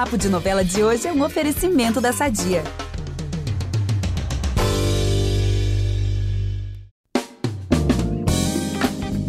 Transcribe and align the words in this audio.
Papo 0.00 0.16
de 0.16 0.30
Novela 0.30 0.64
de 0.64 0.82
hoje 0.82 1.06
é 1.06 1.12
um 1.12 1.22
oferecimento 1.22 2.00
da 2.00 2.10
Sadia. 2.10 2.64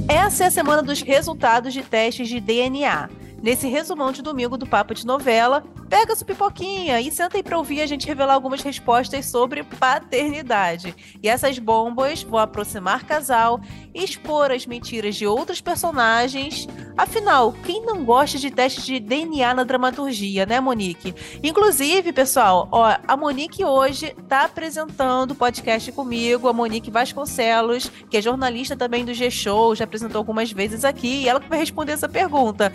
Essa 0.07 0.45
é 0.45 0.47
a 0.47 0.51
semana 0.51 0.81
dos 0.81 1.01
resultados 1.01 1.73
de 1.73 1.83
testes 1.83 2.29
de 2.29 2.39
DNA. 2.39 3.09
Nesse 3.43 3.67
resumão 3.67 4.13
de 4.13 4.21
domingo 4.21 4.57
do 4.57 4.65
Papo 4.65 4.93
de 4.93 5.05
Novela, 5.05 5.61
pega 5.91 6.15
sua 6.15 6.25
pipoquinha 6.25 7.01
e 7.01 7.11
senta 7.11 7.35
aí 7.35 7.43
pra 7.43 7.57
ouvir 7.57 7.81
a 7.81 7.85
gente 7.85 8.07
revelar 8.07 8.33
algumas 8.33 8.61
respostas 8.61 9.25
sobre 9.25 9.61
paternidade. 9.61 10.95
E 11.21 11.27
essas 11.27 11.59
bombas 11.59 12.23
vão 12.23 12.39
aproximar 12.39 13.03
casal, 13.03 13.59
expor 13.93 14.51
as 14.51 14.65
mentiras 14.65 15.17
de 15.17 15.27
outros 15.27 15.59
personagens. 15.59 16.65
Afinal, 16.95 17.53
quem 17.65 17.85
não 17.85 18.05
gosta 18.05 18.39
de 18.39 18.49
testes 18.49 18.85
de 18.85 19.01
DNA 19.01 19.53
na 19.53 19.65
dramaturgia, 19.65 20.45
né, 20.45 20.61
Monique? 20.61 21.13
Inclusive, 21.43 22.13
pessoal, 22.13 22.69
ó, 22.71 22.95
a 23.05 23.17
Monique 23.17 23.65
hoje 23.65 24.15
tá 24.29 24.45
apresentando 24.45 25.31
o 25.31 25.35
podcast 25.35 25.91
comigo, 25.91 26.47
a 26.47 26.53
Monique 26.53 26.89
Vasconcelos, 26.89 27.91
que 28.09 28.15
é 28.15 28.21
jornalista 28.21 28.77
também 28.77 29.03
do 29.03 29.13
G-Show, 29.13 29.75
já 29.75 29.83
apresentou 29.83 30.19
algumas 30.19 30.53
vezes 30.53 30.85
aqui, 30.85 31.23
e 31.23 31.27
ela 31.27 31.41
que 31.41 31.49
vai 31.49 31.59
responder 31.59 31.91
essa 31.91 32.07
pergunta 32.07 32.71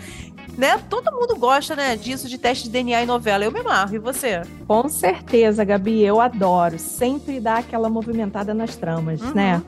né? 0.57 0.81
Todo 0.89 1.11
mundo 1.11 1.35
gosta, 1.35 1.75
né, 1.75 1.95
disso 1.95 2.27
de 2.27 2.37
teste 2.37 2.65
de 2.65 2.71
DNA 2.71 3.05
novela. 3.07 3.43
Eu 3.45 3.51
me 3.51 3.59
amarro, 3.61 3.95
e 3.95 3.97
você? 3.99 4.41
Com 4.67 4.87
certeza, 4.87 5.63
Gabi, 5.63 6.03
eu 6.03 6.21
adoro. 6.21 6.77
Sempre 6.77 7.39
dá 7.39 7.55
aquela 7.55 7.89
movimentada 7.89 8.53
nas 8.53 8.75
tramas, 8.75 9.21
Uhum. 9.21 9.33
né? 9.33 9.61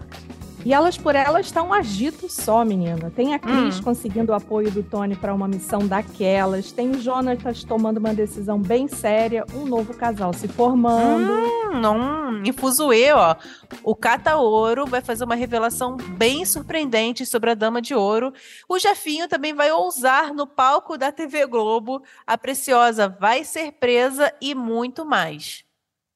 E 0.66 0.73
elas 0.73 0.98
por 0.98 1.16
elas 1.16 1.45
estão 1.45 1.70
um 1.70 1.73
agito 1.73 2.27
só, 2.30 2.66
menina. 2.66 3.09
Tem 3.16 3.34
a 3.34 3.40
Cris 3.40 3.80
Hum. 3.80 3.84
conseguindo 3.84 4.31
o 4.31 4.36
apoio 4.36 4.70
do 4.70 4.84
Tony 4.84 5.16
para 5.16 5.34
uma 5.34 5.48
missão 5.48 5.88
daquelas. 5.88 6.72
Tem 6.72 6.91
o 6.91 7.00
Jonatas 7.00 7.63
tomando 7.63 7.98
uma 7.98 8.13
decisão 8.13 8.59
bem 8.59 8.88
séria. 8.88 9.45
Um 9.56 9.66
novo 9.66 9.94
casal 9.94 10.34
se 10.34 10.47
formando. 10.50 11.31
Hum, 11.31 11.80
não, 11.80 12.44
em 12.44 12.52
Fuzue, 12.52 13.09
ó. 13.11 13.36
O 13.84 13.95
Cata 13.95 14.36
Ouro 14.36 14.86
vai 14.86 15.02
fazer 15.02 15.23
uma 15.23 15.36
revelação 15.36 15.95
bem 15.95 16.44
surpreendente 16.45 17.25
sobre 17.25 17.52
a 17.52 17.56
Dama 17.56 17.81
de 17.81 17.95
Ouro. 17.95 18.34
O 18.67 18.78
Jefinho 18.78 19.28
também 19.30 19.53
vai 19.53 19.72
ousar 19.72 20.34
no 20.34 20.45
palco 20.45 20.97
da 20.97 21.09
TV 21.12 21.45
Globo. 21.45 22.03
A 22.28 22.38
Preciosa 22.38 23.08
vai 23.08 23.45
ser 23.45 23.72
presa 23.72 24.34
e 24.41 24.53
muito 24.53 25.06
mais. 25.06 25.64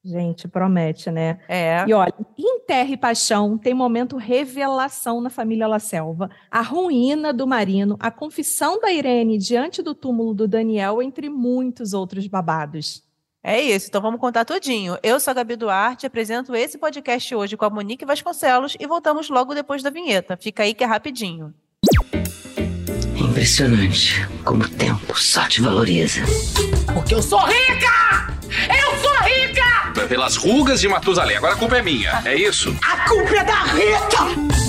Gente, 0.04 0.46
promete, 0.46 1.10
né? 1.10 1.38
É. 1.48 1.82
E 1.88 1.94
olha, 1.94 2.12
em 2.36 2.60
Terra 2.60 2.90
e 2.90 2.96
Paixão 2.96 3.56
tem 3.56 3.72
momento 3.72 4.18
revelação 4.18 5.18
na 5.18 5.30
família 5.30 5.66
La 5.66 5.78
Selva. 5.78 6.28
A 6.50 6.60
ruína 6.60 7.32
do 7.32 7.46
Marino, 7.46 7.96
a 7.98 8.10
confissão 8.10 8.78
da 8.78 8.92
Irene 8.92 9.38
diante 9.38 9.82
do 9.82 9.94
túmulo 9.94 10.34
do 10.34 10.46
Daniel, 10.46 11.00
entre 11.00 11.30
muitos 11.30 11.94
outros 11.94 12.26
babados. 12.26 13.02
É 13.42 13.60
isso, 13.62 13.88
então 13.88 14.02
vamos 14.02 14.20
contar 14.20 14.44
tudinho. 14.44 14.98
Eu 15.02 15.18
sou 15.18 15.30
a 15.30 15.34
Gabi 15.34 15.56
Duarte, 15.56 16.06
apresento 16.06 16.54
esse 16.54 16.76
podcast 16.76 17.34
hoje 17.34 17.56
com 17.56 17.64
a 17.64 17.70
Monique 17.70 18.04
Vasconcelos 18.04 18.76
e 18.78 18.86
voltamos 18.86 19.30
logo 19.30 19.54
depois 19.54 19.82
da 19.82 19.88
vinheta. 19.88 20.36
Fica 20.38 20.64
aí 20.64 20.74
que 20.74 20.84
é 20.84 20.86
rapidinho. 20.86 21.54
Impressionante 23.16 24.26
como 24.44 24.64
o 24.64 24.68
tempo 24.68 25.18
só 25.18 25.48
te 25.48 25.62
valoriza. 25.62 26.20
Porque 26.94 27.14
eu 27.14 27.22
sou 27.22 27.40
rica! 27.40 28.33
Pelas 30.08 30.36
rugas 30.36 30.80
de 30.80 30.88
Matusalém. 30.88 31.36
Agora 31.36 31.54
a 31.54 31.56
culpa 31.56 31.76
é 31.78 31.82
minha, 31.82 32.22
é 32.24 32.34
isso? 32.34 32.76
A 32.82 33.08
culpa 33.08 33.36
é 33.36 33.44
da 33.44 33.62
Rita! 33.64 34.64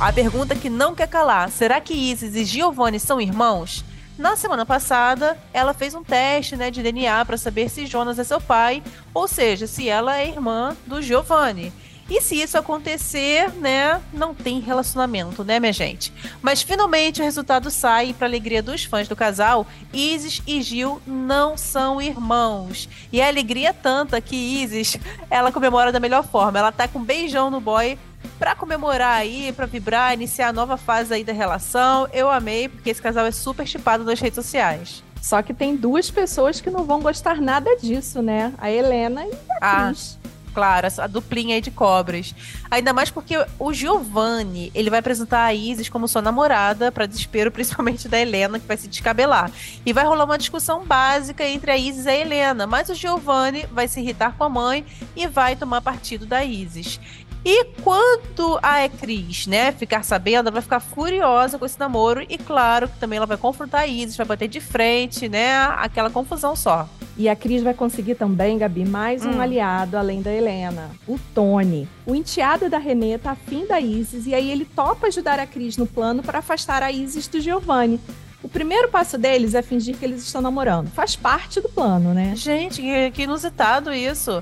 A 0.00 0.12
pergunta 0.12 0.54
que 0.54 0.70
não 0.70 0.94
quer 0.94 1.08
calar: 1.08 1.50
será 1.50 1.80
que 1.80 1.94
Isis 1.94 2.34
e 2.34 2.44
Giovanni 2.44 3.00
são 3.00 3.20
irmãos? 3.20 3.84
Na 4.18 4.34
semana 4.34 4.66
passada, 4.66 5.38
ela 5.52 5.72
fez 5.72 5.94
um 5.94 6.02
teste 6.02 6.56
né, 6.56 6.70
de 6.70 6.82
DNA 6.82 7.24
para 7.24 7.36
saber 7.36 7.68
se 7.68 7.86
Jonas 7.86 8.18
é 8.18 8.24
seu 8.24 8.40
pai, 8.40 8.82
ou 9.14 9.28
seja, 9.28 9.66
se 9.66 9.88
ela 9.88 10.18
é 10.18 10.26
irmã 10.26 10.76
do 10.86 11.00
Giovanni. 11.00 11.72
E 12.08 12.20
se 12.20 12.40
isso 12.40 12.56
acontecer, 12.56 13.50
né, 13.56 14.00
não 14.12 14.34
tem 14.34 14.60
relacionamento, 14.60 15.44
né, 15.44 15.60
minha 15.60 15.72
gente? 15.72 16.12
Mas 16.40 16.62
finalmente 16.62 17.20
o 17.20 17.24
resultado 17.24 17.70
sai 17.70 18.10
e 18.10 18.14
para 18.14 18.26
alegria 18.26 18.62
dos 18.62 18.84
fãs 18.84 19.06
do 19.06 19.14
casal, 19.16 19.66
Isis 19.92 20.42
e 20.46 20.62
Gil 20.62 21.02
não 21.06 21.56
são 21.56 22.00
irmãos. 22.00 22.88
E 23.12 23.20
a 23.20 23.28
alegria 23.28 23.70
é 23.70 23.72
tanta 23.72 24.20
que 24.20 24.36
Isis, 24.36 24.96
ela 25.28 25.52
comemora 25.52 25.92
da 25.92 26.00
melhor 26.00 26.24
forma. 26.24 26.58
Ela 26.58 26.72
tá 26.72 26.88
com 26.88 26.98
um 26.98 27.04
beijão 27.04 27.50
no 27.50 27.60
boy 27.60 27.98
Pra 28.38 28.54
comemorar 28.54 29.16
aí, 29.16 29.52
pra 29.52 29.66
vibrar, 29.66 30.14
iniciar 30.14 30.48
a 30.48 30.52
nova 30.52 30.76
fase 30.76 31.12
aí 31.12 31.24
da 31.24 31.32
relação. 31.32 32.08
Eu 32.12 32.30
amei, 32.30 32.68
porque 32.68 32.90
esse 32.90 33.02
casal 33.02 33.26
é 33.26 33.32
super 33.32 33.66
chipado 33.66 34.04
nas 34.04 34.20
redes 34.20 34.36
sociais. 34.36 35.02
Só 35.20 35.42
que 35.42 35.52
tem 35.52 35.76
duas 35.76 36.10
pessoas 36.10 36.60
que 36.60 36.70
não 36.70 36.84
vão 36.84 37.00
gostar 37.00 37.40
nada 37.40 37.76
disso, 37.76 38.22
né? 38.22 38.52
A 38.58 38.70
Helena 38.70 39.24
e 39.26 39.32
a 39.32 39.36
Ah, 39.60 39.86
Cris. 39.88 40.18
Claro, 40.58 40.88
a 40.98 41.06
duplinha 41.06 41.54
aí 41.54 41.60
de 41.60 41.70
cobras. 41.70 42.34
Ainda 42.68 42.92
mais 42.92 43.12
porque 43.12 43.36
o 43.60 43.72
Giovanni, 43.72 44.72
ele 44.74 44.90
vai 44.90 44.98
apresentar 44.98 45.44
a 45.44 45.54
Isis 45.54 45.88
como 45.88 46.08
sua 46.08 46.20
namorada, 46.20 46.90
pra 46.90 47.06
desespero 47.06 47.52
principalmente 47.52 48.08
da 48.08 48.18
Helena, 48.18 48.58
que 48.58 48.66
vai 48.66 48.76
se 48.76 48.88
descabelar. 48.88 49.52
E 49.86 49.92
vai 49.92 50.04
rolar 50.04 50.24
uma 50.24 50.36
discussão 50.36 50.84
básica 50.84 51.44
entre 51.44 51.70
a 51.70 51.76
Isis 51.78 52.06
e 52.06 52.08
a 52.08 52.16
Helena, 52.16 52.66
mas 52.66 52.88
o 52.88 52.94
Giovanni 52.94 53.66
vai 53.70 53.86
se 53.86 54.00
irritar 54.00 54.36
com 54.36 54.42
a 54.42 54.48
mãe 54.48 54.84
e 55.14 55.28
vai 55.28 55.54
tomar 55.54 55.80
partido 55.80 56.26
da 56.26 56.44
Isis. 56.44 56.98
E 57.44 57.66
quando 57.84 58.58
a 58.60 58.88
Cris, 58.88 59.46
né, 59.46 59.70
ficar 59.70 60.02
sabendo, 60.02 60.48
ela 60.48 60.54
vai 60.54 60.62
ficar 60.62 60.80
furiosa 60.80 61.56
com 61.56 61.64
esse 61.64 61.78
namoro 61.78 62.26
e 62.28 62.36
claro 62.36 62.88
que 62.88 62.98
também 62.98 63.16
ela 63.16 63.26
vai 63.26 63.36
confrontar 63.36 63.82
a 63.82 63.86
Isis, 63.86 64.16
vai 64.16 64.26
bater 64.26 64.48
de 64.48 64.60
frente, 64.60 65.28
né, 65.28 65.56
aquela 65.76 66.10
confusão 66.10 66.56
só. 66.56 66.88
E 67.18 67.28
a 67.28 67.34
Cris 67.34 67.64
vai 67.64 67.74
conseguir 67.74 68.14
também, 68.14 68.56
Gabi, 68.56 68.84
mais 68.84 69.26
um 69.26 69.32
Hum. 69.32 69.40
aliado 69.40 69.96
além 69.96 70.22
da 70.22 70.32
Helena, 70.32 70.88
o 71.06 71.18
Tony. 71.34 71.88
O 72.06 72.14
enteado 72.14 72.70
da 72.70 72.78
Renê 72.78 73.18
tá 73.18 73.32
afim 73.32 73.66
da 73.66 73.80
Isis 73.80 74.26
e 74.28 74.34
aí 74.34 74.48
ele 74.48 74.64
topa 74.64 75.08
ajudar 75.08 75.40
a 75.40 75.46
Cris 75.46 75.76
no 75.76 75.84
plano 75.84 76.22
para 76.22 76.38
afastar 76.38 76.80
a 76.80 76.92
Isis 76.92 77.26
do 77.26 77.40
Giovanni. 77.40 77.98
O 78.40 78.48
primeiro 78.48 78.88
passo 78.88 79.18
deles 79.18 79.54
é 79.54 79.62
fingir 79.62 79.96
que 79.96 80.04
eles 80.04 80.22
estão 80.22 80.40
namorando. 80.40 80.88
Faz 80.90 81.16
parte 81.16 81.60
do 81.60 81.68
plano, 81.68 82.14
né? 82.14 82.34
Gente, 82.36 82.80
que, 82.80 83.10
que 83.10 83.22
inusitado 83.24 83.92
isso. 83.92 84.40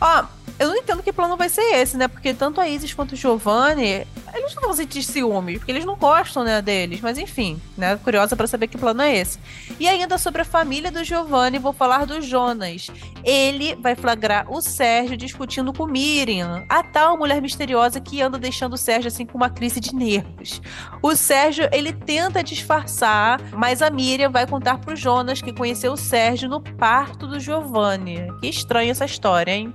Ó, 0.00 0.24
eu 0.58 0.68
não 0.68 0.76
entendo 0.76 1.02
que 1.02 1.12
plano 1.12 1.36
vai 1.36 1.48
ser 1.48 1.62
esse, 1.74 1.96
né? 1.96 2.08
Porque 2.08 2.34
tanto 2.34 2.60
a 2.60 2.68
Isis 2.68 2.92
quanto 2.92 3.12
o 3.12 3.16
Giovanni, 3.16 4.06
eles 4.34 4.54
não 4.54 4.62
vão 4.62 4.72
sentir 4.74 5.02
ciúme, 5.02 5.58
porque 5.58 5.70
eles 5.70 5.84
não 5.84 5.96
gostam, 5.96 6.42
né, 6.42 6.60
deles. 6.60 7.00
Mas 7.00 7.16
enfim, 7.18 7.60
né? 7.76 7.96
Curiosa 7.96 8.36
pra 8.36 8.46
saber 8.46 8.66
que 8.66 8.76
plano 8.76 9.02
é 9.02 9.16
esse. 9.16 9.38
E 9.78 9.88
ainda 9.88 10.18
sobre 10.18 10.42
a 10.42 10.44
família 10.44 10.90
do 10.90 11.04
Giovanni, 11.04 11.58
vou 11.58 11.72
falar 11.72 12.06
do 12.06 12.20
Jonas. 12.20 12.88
Ele 13.24 13.76
vai 13.76 13.94
flagrar 13.94 14.50
o 14.50 14.60
Sérgio 14.60 15.16
discutindo 15.16 15.72
com 15.72 15.86
Miriam, 15.86 16.64
a 16.68 16.82
tal 16.82 17.16
mulher 17.16 17.40
misteriosa 17.40 18.00
que 18.00 18.20
anda 18.20 18.38
deixando 18.38 18.72
o 18.74 18.78
Sérgio 18.78 19.08
assim 19.08 19.26
com 19.26 19.36
uma 19.36 19.50
crise 19.50 19.80
de 19.80 19.94
nervos. 19.94 20.60
O 21.02 21.14
Sérgio, 21.14 21.68
ele 21.72 21.92
tenta 21.92 22.42
disfarçar, 22.42 23.40
mas 23.52 23.82
a 23.82 23.90
Miriam 23.90 24.30
vai 24.30 24.46
contar 24.46 24.78
pro 24.78 24.96
Jonas 24.96 25.40
que 25.40 25.52
conheceu 25.52 25.92
o 25.92 25.96
Sérgio 25.96 26.48
no 26.48 26.60
parto 26.60 27.26
do 27.26 27.38
Giovanni. 27.38 28.26
Que 28.40 28.48
estranha 28.48 28.90
essa 28.90 29.04
história, 29.04 29.52
hein? 29.52 29.72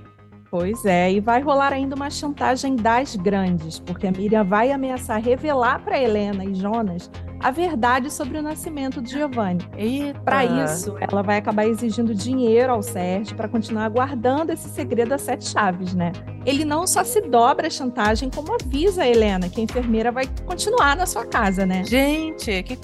Pois 0.56 0.84
é, 0.84 1.10
e 1.10 1.18
vai 1.18 1.42
rolar 1.42 1.72
ainda 1.72 1.96
uma 1.96 2.08
chantagem 2.08 2.76
das 2.76 3.16
grandes, 3.16 3.80
porque 3.80 4.06
a 4.06 4.12
Miriam 4.12 4.44
vai 4.44 4.70
ameaçar 4.70 5.20
revelar 5.20 5.82
para 5.82 6.00
Helena 6.00 6.44
e 6.44 6.54
Jonas 6.54 7.10
a 7.40 7.50
verdade 7.50 8.08
sobre 8.08 8.38
o 8.38 8.42
nascimento 8.42 9.02
de 9.02 9.10
Giovanni. 9.10 9.68
Eita. 9.76 10.20
Para 10.20 10.44
isso, 10.44 10.96
ela 11.00 11.22
vai 11.22 11.38
acabar 11.38 11.66
exigindo 11.66 12.14
dinheiro 12.14 12.72
ao 12.72 12.84
Sérgio 12.84 13.36
para 13.36 13.48
continuar 13.48 13.88
guardando 13.88 14.50
esse 14.50 14.68
segredo 14.68 15.12
a 15.12 15.18
sete 15.18 15.44
chaves, 15.48 15.92
né? 15.92 16.12
Ele 16.46 16.64
não 16.64 16.86
só 16.86 17.02
se 17.02 17.20
dobra 17.22 17.66
a 17.66 17.70
chantagem, 17.70 18.30
como 18.30 18.54
avisa 18.54 19.02
a 19.02 19.08
Helena 19.08 19.48
que 19.48 19.60
a 19.60 19.64
enfermeira 19.64 20.12
vai 20.12 20.26
continuar 20.46 20.96
na 20.96 21.04
sua 21.04 21.26
casa, 21.26 21.66
né? 21.66 21.82
Gente, 21.82 22.62
que, 22.62 22.78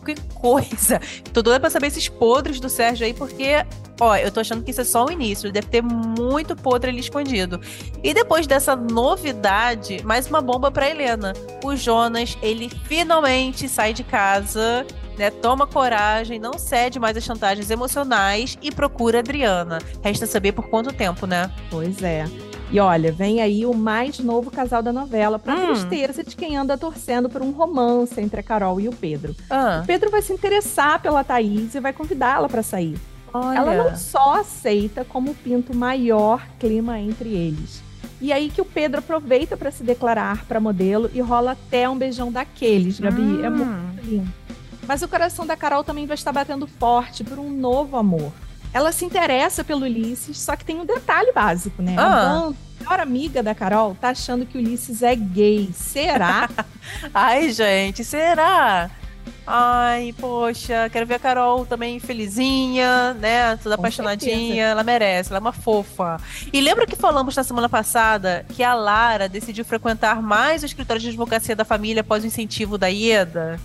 que 0.00 0.14
coisa. 0.34 1.00
Tô 1.32 1.42
doida 1.42 1.60
pra 1.60 1.70
saber 1.70 1.88
esses 1.88 2.08
podres 2.08 2.60
do 2.60 2.68
Sérgio 2.68 3.06
aí, 3.06 3.14
porque, 3.14 3.64
ó, 4.00 4.16
eu 4.16 4.30
tô 4.30 4.40
achando 4.40 4.62
que 4.62 4.70
isso 4.70 4.80
é 4.80 4.84
só 4.84 5.04
o 5.04 5.10
início. 5.10 5.52
Deve 5.52 5.68
ter 5.68 5.82
muito 5.82 6.56
podre 6.56 6.90
ali 6.90 7.00
escondido. 7.00 7.60
E 8.02 8.12
depois 8.14 8.46
dessa 8.46 8.74
novidade, 8.74 10.02
mais 10.04 10.26
uma 10.26 10.40
bomba 10.40 10.70
pra 10.70 10.88
Helena. 10.88 11.32
O 11.64 11.76
Jonas, 11.76 12.36
ele 12.42 12.70
finalmente 12.84 13.68
sai 13.68 13.92
de 13.92 14.04
casa. 14.04 14.86
Né, 15.18 15.30
toma 15.30 15.66
coragem, 15.66 16.38
não 16.38 16.58
cede 16.58 16.98
mais 16.98 17.14
às 17.14 17.24
chantagens 17.24 17.70
emocionais 17.70 18.56
e 18.62 18.72
procura 18.72 19.18
a 19.18 19.20
Adriana. 19.20 19.78
Resta 20.02 20.26
saber 20.26 20.52
por 20.52 20.70
quanto 20.70 20.94
tempo, 20.94 21.26
né? 21.26 21.52
Pois 21.70 22.02
é. 22.02 22.24
E 22.72 22.78
olha, 22.78 23.10
vem 23.10 23.40
aí 23.42 23.66
o 23.66 23.74
mais 23.74 24.20
novo 24.20 24.48
casal 24.50 24.80
da 24.82 24.92
novela, 24.92 25.38
pra 25.40 25.54
Hum. 25.56 25.66
tristeza 25.66 26.22
de 26.22 26.36
quem 26.36 26.56
anda 26.56 26.78
torcendo 26.78 27.28
por 27.28 27.42
um 27.42 27.50
romance 27.50 28.20
entre 28.20 28.38
a 28.38 28.42
Carol 28.44 28.80
e 28.80 28.88
o 28.88 28.92
Pedro. 28.92 29.34
Ah, 29.50 29.80
O 29.82 29.86
Pedro 29.86 30.08
vai 30.10 30.22
se 30.22 30.32
interessar 30.32 31.00
pela 31.02 31.24
Thaís 31.24 31.74
e 31.74 31.80
vai 31.80 31.92
convidá-la 31.92 32.48
pra 32.48 32.62
sair. 32.62 32.96
olha. 33.34 33.58
Ela 33.58 33.74
não 33.74 33.96
só 33.96 34.36
aceita, 34.40 35.04
como 35.04 35.34
pinta 35.34 35.72
o 35.72 35.76
maior 35.76 36.46
clima 36.60 36.98
entre 37.00 37.28
eles. 37.30 37.82
E 38.20 38.32
aí 38.32 38.50
que 38.50 38.60
o 38.60 38.64
Pedro 38.64 39.00
aproveita 39.00 39.56
pra 39.56 39.70
se 39.72 39.82
declarar 39.82 40.44
pra 40.46 40.60
modelo 40.60 41.10
e 41.14 41.20
rola 41.20 41.52
até 41.52 41.88
um 41.88 41.96
beijão 41.96 42.30
daqueles, 42.30 43.00
Gabi. 43.00 43.40
É 43.42 43.48
Hum. 43.50 43.52
muito 43.56 44.04
lindo. 44.06 44.32
Mas 44.86 45.02
o 45.02 45.08
coração 45.08 45.46
da 45.46 45.56
Carol 45.56 45.82
também 45.84 46.06
vai 46.06 46.14
estar 46.16 46.32
batendo 46.32 46.66
forte 46.66 47.22
por 47.24 47.38
um 47.38 47.50
novo 47.50 47.96
amor. 47.96 48.32
Ela 48.72 48.92
se 48.92 49.04
interessa 49.04 49.64
pelo 49.64 49.82
Ulisses, 49.84 50.38
só 50.38 50.54
que 50.54 50.64
tem 50.64 50.78
um 50.78 50.86
detalhe 50.86 51.32
básico, 51.32 51.82
né? 51.82 51.96
Ah. 51.98 52.04
A 52.04 52.34
Wanda, 52.34 52.56
a 52.56 52.84
melhor 52.84 53.00
amiga 53.00 53.42
da 53.42 53.54
Carol, 53.54 53.96
tá 54.00 54.10
achando 54.10 54.46
que 54.46 54.56
o 54.56 54.60
Ulisses 54.60 55.02
é 55.02 55.14
gay. 55.14 55.70
Será? 55.74 56.48
Ai, 57.12 57.50
gente, 57.52 58.04
será? 58.04 58.90
Ai, 59.46 60.14
poxa, 60.16 60.88
quero 60.92 61.04
ver 61.06 61.14
a 61.14 61.18
Carol 61.18 61.66
também 61.66 61.98
felizinha, 61.98 63.14
né? 63.14 63.56
Toda 63.56 63.76
Com 63.76 63.82
apaixonadinha. 63.82 64.36
certeza. 64.36 64.60
Ela 64.60 64.84
merece, 64.84 65.30
ela 65.30 65.38
é 65.38 65.40
uma 65.40 65.52
fofa. 65.52 66.18
E 66.52 66.60
lembra 66.60 66.86
que 66.86 66.94
falamos 66.94 67.34
na 67.34 67.42
semana 67.42 67.68
passada 67.68 68.46
que 68.50 68.62
a 68.62 68.74
Lara 68.74 69.28
decidiu 69.28 69.64
frequentar 69.64 70.22
mais 70.22 70.62
o 70.62 70.66
escritório 70.66 71.02
de 71.02 71.08
advocacia 71.08 71.56
da 71.56 71.64
família 71.64 72.02
após 72.02 72.22
o 72.22 72.28
incentivo 72.28 72.78
da 72.78 72.86
Ieda? 72.86 73.58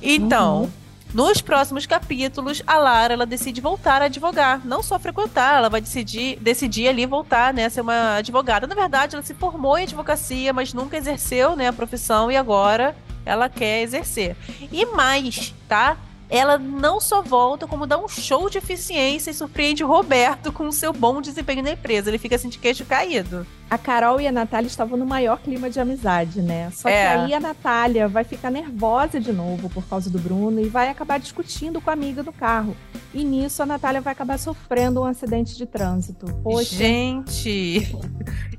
Então. 0.00 0.62
Uhum. 0.62 0.70
Nos 1.14 1.40
próximos 1.40 1.86
capítulos, 1.86 2.62
a 2.66 2.76
Lara 2.76 3.14
ela 3.14 3.24
decide 3.24 3.62
voltar 3.62 4.02
a 4.02 4.06
advogar. 4.06 4.60
Não 4.64 4.82
só 4.82 4.98
frequentar, 4.98 5.56
ela 5.56 5.70
vai 5.70 5.80
decidir, 5.80 6.38
decidir 6.38 6.86
ali 6.86 7.06
voltar, 7.06 7.54
né, 7.54 7.64
a 7.64 7.70
ser 7.70 7.80
uma 7.80 8.16
advogada. 8.16 8.66
Na 8.66 8.74
verdade, 8.74 9.16
ela 9.16 9.24
se 9.24 9.32
formou 9.32 9.78
em 9.78 9.84
advocacia, 9.84 10.52
mas 10.52 10.74
nunca 10.74 10.98
exerceu, 10.98 11.56
né, 11.56 11.68
a 11.68 11.72
profissão 11.72 12.30
e 12.30 12.36
agora 12.36 12.94
ela 13.24 13.48
quer 13.48 13.82
exercer. 13.82 14.36
E 14.70 14.84
mais, 14.86 15.54
tá? 15.66 15.96
Ela 16.30 16.58
não 16.58 17.00
só 17.00 17.22
volta, 17.22 17.66
como 17.66 17.86
dá 17.86 17.96
um 17.96 18.06
show 18.06 18.50
de 18.50 18.58
eficiência 18.58 19.30
e 19.30 19.34
surpreende 19.34 19.82
o 19.82 19.88
Roberto 19.88 20.52
com 20.52 20.68
o 20.68 20.72
seu 20.72 20.92
bom 20.92 21.22
desempenho 21.22 21.62
na 21.62 21.70
empresa. 21.70 22.10
Ele 22.10 22.18
fica 22.18 22.36
assim 22.36 22.50
de 22.50 22.58
queixo 22.58 22.84
caído. 22.84 23.46
A 23.70 23.76
Carol 23.76 24.20
e 24.20 24.26
a 24.26 24.32
Natália 24.32 24.66
estavam 24.66 24.96
no 24.96 25.04
maior 25.04 25.38
clima 25.40 25.68
de 25.68 25.78
amizade, 25.78 26.40
né? 26.40 26.70
Só 26.72 26.88
É. 26.88 26.92
que 27.02 27.08
aí 27.24 27.34
a 27.34 27.40
Natália 27.40 28.08
vai 28.08 28.24
ficar 28.24 28.50
nervosa 28.50 29.20
de 29.20 29.32
novo 29.32 29.68
por 29.68 29.84
causa 29.86 30.08
do 30.08 30.18
Bruno 30.18 30.58
e 30.60 30.68
vai 30.68 30.88
acabar 30.88 31.18
discutindo 31.20 31.80
com 31.80 31.90
a 31.90 31.92
amiga 31.92 32.22
no 32.22 32.32
carro. 32.32 32.74
E 33.12 33.22
nisso 33.24 33.62
a 33.62 33.66
Natália 33.66 34.00
vai 34.00 34.12
acabar 34.12 34.38
sofrendo 34.38 35.02
um 35.02 35.04
acidente 35.04 35.56
de 35.56 35.66
trânsito. 35.66 36.26
Poxa, 36.42 36.74
Gente! 36.76 37.94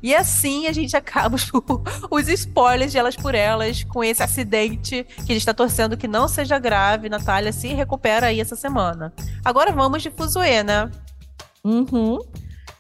E 0.02 0.16
assim 0.16 0.68
a 0.68 0.72
gente 0.72 0.96
acaba 0.96 1.36
os, 1.36 1.52
os 2.10 2.28
spoilers 2.30 2.92
de 2.92 2.98
elas 2.98 3.16
por 3.16 3.34
elas 3.36 3.84
com 3.84 4.04
esse 4.04 4.22
acidente 4.24 5.04
que 5.16 5.22
a 5.24 5.34
gente 5.34 5.38
está 5.38 5.54
torcendo 5.54 5.98
que 5.98 6.08
não 6.08 6.28
seja 6.28 6.58
grave. 6.60 7.10
Natália 7.10 7.52
se 7.52 7.68
recupera 7.70 8.28
aí 8.28 8.40
essa 8.40 8.56
semana. 8.56 9.12
Agora 9.44 9.72
vamos 9.72 10.02
de 10.04 10.10
Fuzue, 10.12 10.64
né? 10.64 10.90
Uhum. 11.64 12.20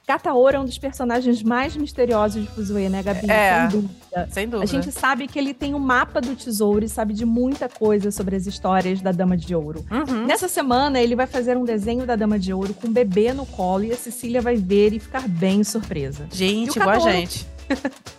Cataoro 0.09 0.57
é 0.57 0.59
um 0.59 0.65
dos 0.65 0.79
personagens 0.79 1.43
mais 1.43 1.77
misteriosos 1.77 2.41
de 2.41 2.49
Fuzue, 2.49 2.89
né, 2.89 3.03
Gabi? 3.03 3.29
É. 3.29 3.59
Sem 3.59 3.69
dúvida. 3.69 4.27
Sem 4.31 4.49
dúvida. 4.49 4.63
A 4.63 4.65
gente 4.65 4.91
sabe 4.91 5.27
que 5.27 5.37
ele 5.37 5.53
tem 5.53 5.75
o 5.75 5.79
mapa 5.79 6.19
do 6.19 6.35
tesouro 6.35 6.83
e 6.83 6.89
sabe 6.89 7.13
de 7.13 7.27
muita 7.27 7.69
coisa 7.69 8.09
sobre 8.09 8.35
as 8.35 8.47
histórias 8.47 9.01
da 9.01 9.11
Dama 9.11 9.37
de 9.37 9.53
Ouro. 9.53 9.85
Uhum. 9.91 10.25
Nessa 10.25 10.47
semana, 10.47 10.99
ele 10.99 11.15
vai 11.15 11.27
fazer 11.27 11.55
um 11.55 11.63
desenho 11.63 12.07
da 12.07 12.15
Dama 12.15 12.39
de 12.39 12.51
Ouro 12.51 12.73
com 12.73 12.87
um 12.87 12.91
bebê 12.91 13.33
no 13.33 13.45
colo 13.45 13.83
e 13.83 13.91
a 13.91 13.95
Cecília 13.95 14.41
vai 14.41 14.55
ver 14.55 14.93
e 14.93 14.99
ficar 14.99 15.27
bem 15.27 15.63
surpresa. 15.63 16.25
Gente, 16.31 16.75
igual 16.75 16.89
a 16.89 17.11
gente. 17.11 17.45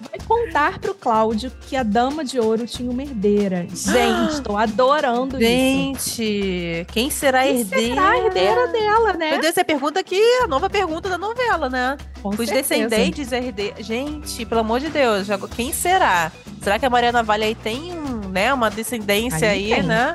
Vai 0.00 0.19
contar 0.26 0.79
pro 0.79 0.94
Cláudio 0.94 1.50
que 1.69 1.76
a 1.76 1.82
Dama 1.82 2.25
de 2.25 2.38
Ouro 2.38 2.67
tinha 2.67 2.91
uma 2.91 3.02
herdeira. 3.02 3.67
Gente, 3.69 4.41
tô 4.43 4.56
adorando 4.56 5.37
isso. 5.37 5.44
Gente, 5.47 6.87
quem 6.93 7.11
será 7.11 7.41
a 7.41 7.44
Quem 7.44 7.61
herdeira? 7.61 7.94
será 7.94 8.11
a 8.11 8.19
herdeira 8.19 8.67
dela, 8.69 9.12
né? 9.14 9.31
Meu 9.32 9.41
Deus, 9.41 9.52
essa 9.52 9.64
pergunta 9.64 10.00
aqui 10.00 10.17
é 10.17 10.44
a 10.44 10.47
nova 10.47 10.70
pergunta 10.70 11.08
da 11.08 11.19
novela, 11.19 11.69
né? 11.69 11.97
Com 12.23 12.31
Os 12.31 12.37
certeza. 12.37 12.61
descendentes 12.61 13.32
herdeiros. 13.32 13.85
Gente, 13.85 14.44
pelo 14.47 14.61
amor 14.61 14.81
de 14.81 14.88
Deus, 14.88 15.26
quem 15.56 15.73
será? 15.73 16.31
Será 16.62 16.79
que 16.79 16.87
a 16.87 16.91
Mariana 16.91 17.23
Vale 17.23 17.44
aí 17.44 17.55
tem 17.55 17.93
um, 17.99 18.29
né, 18.29 18.53
uma 18.53 18.70
descendência 18.70 19.50
aí, 19.50 19.73
Aí 19.73 19.82
né? 19.82 20.14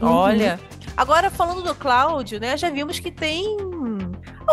Uhum. 0.00 0.08
Olha. 0.08 0.60
Agora, 0.96 1.28
falando 1.28 1.62
do 1.62 1.74
Cláudio, 1.74 2.38
né? 2.38 2.56
Já 2.56 2.70
vimos 2.70 3.00
que 3.00 3.10
tem 3.10 3.56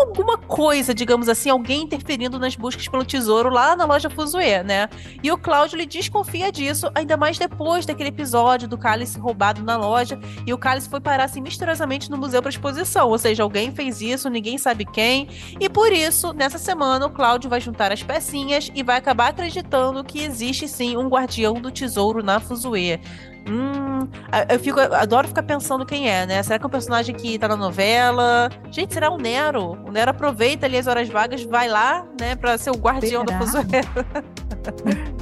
alguma 0.02 0.38
coisa, 0.38 0.94
digamos 0.94 1.30
assim, 1.30 1.50
alguém 1.50 1.84
interferindo 1.84 2.40
nas 2.40 2.56
buscas 2.56 2.88
pelo 2.88 3.06
tesouro 3.06 3.50
lá 3.50 3.76
na 3.76 3.86
loja 3.86 4.10
Fuzue, 4.10 4.64
né? 4.64 4.90
E 5.24 5.32
o 5.32 5.38
Cláudio 5.38 5.78
ele 5.78 5.86
desconfia 5.86 6.52
disso, 6.52 6.90
ainda 6.94 7.16
mais 7.16 7.38
depois 7.38 7.86
daquele 7.86 8.10
episódio 8.10 8.68
do 8.68 8.78
cálice 8.78 9.20
roubado 9.20 9.64
na 9.64 9.78
loja 9.78 10.20
e 10.46 10.54
o 10.54 10.58
cálice 10.58 10.90
foi 10.90 11.00
parar 11.00 11.26
assim 11.26 11.42
misteriosamente 11.42 12.10
no 12.10 12.18
museu 12.18 12.42
para 12.42 12.50
exposição, 12.50 13.10
ou 13.10 13.18
seja, 13.18 13.44
alguém 13.44 13.72
fez 13.72 14.02
isso, 14.02 14.30
ninguém 14.30 14.58
sabe 14.58 14.86
quem. 14.86 15.28
E 15.60 15.70
por 15.70 15.92
isso, 15.92 16.34
nessa 16.34 16.58
semana, 16.58 17.06
o 17.06 17.12
Cláudio 17.12 17.50
vai 17.50 17.62
juntar 17.62 17.92
as 17.92 18.04
pecinhas 18.04 18.72
e 18.74 18.84
vai 18.84 18.98
acabar 18.98 19.30
acreditando 19.30 20.04
que 20.04 20.24
existe 20.24 20.68
sim 20.68 20.98
um 20.98 21.08
guardião 21.08 21.54
do 21.54 21.72
tesouro 21.72 22.24
na 22.24 22.40
Fuzue. 22.40 23.00
Hum, 23.48 24.08
eu 24.50 24.60
fico, 24.60 24.80
eu 24.80 24.94
adoro 24.94 25.28
ficar 25.28 25.44
pensando 25.44 25.86
quem 25.86 26.10
é, 26.10 26.26
né? 26.26 26.44
Será 26.44 26.60
que 26.60 26.66
é 26.66 26.68
um 26.68 26.72
personagem 26.72 27.16
que 27.16 27.38
tá 27.40 27.48
na 27.48 27.58
novela? 27.58 28.50
Gente, 28.72 28.94
será 28.94 29.10
o 29.10 29.18
Nero? 29.18 29.78
O 29.86 29.92
Nero 29.92 30.12
aproveita 30.12 30.66
ali 30.66 30.78
as 30.78 30.88
horas 30.88 31.10
vagas, 31.10 31.44
vai 31.44 31.68
lá, 31.68 32.06
né, 32.20 32.36
pra 32.36 32.58
ser 32.58 32.72
o 32.72 32.78
guardião 32.78 33.26
da 33.26 33.40
Será? 33.40 33.64
Fuzue. 33.64 35.22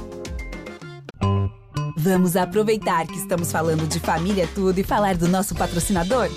Vamos 2.02 2.34
aproveitar 2.34 3.06
que 3.06 3.16
estamos 3.16 3.52
falando 3.52 3.86
de 3.86 4.00
família 4.00 4.48
tudo 4.54 4.78
e 4.78 4.82
falar 4.82 5.16
do 5.16 5.28
nosso 5.28 5.54
patrocinador? 5.54 6.30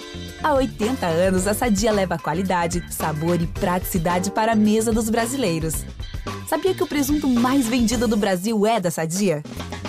Há 0.44 0.54
80 0.56 1.06
anos, 1.06 1.48
a 1.48 1.54
Sadia 1.54 1.90
leva 1.90 2.18
qualidade, 2.18 2.84
sabor 2.92 3.42
e 3.42 3.48
praticidade 3.48 4.30
para 4.30 4.52
a 4.52 4.56
mesa 4.56 4.92
dos 4.92 5.10
brasileiros. 5.10 5.86
Sabia 6.48 6.74
que 6.74 6.84
o 6.84 6.88
presunto 6.88 7.28
mais 7.28 7.68
vendido 7.68 8.08
do 8.08 8.18
Brasil 8.18 8.66
é 8.66 8.80
da 8.80 8.92
Sadia? 8.92 9.44